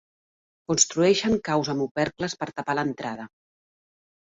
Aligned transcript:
Construeixen 0.71 1.35
caus 1.51 1.69
amb 1.75 1.85
opercles 1.87 2.37
per 2.41 2.51
tapar 2.55 2.77
l'entrada. 2.81 3.31